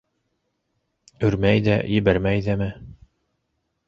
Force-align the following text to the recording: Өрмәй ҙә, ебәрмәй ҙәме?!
Өрмәй 1.27 1.61
ҙә, 1.67 1.75
ебәрмәй 1.97 2.41
ҙәме?! 2.47 2.71